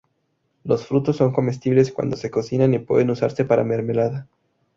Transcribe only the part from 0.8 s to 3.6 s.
frutos son comestibles cuando se cocinan y pueden usarse